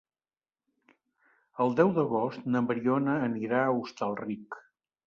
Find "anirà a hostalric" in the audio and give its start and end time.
3.31-4.65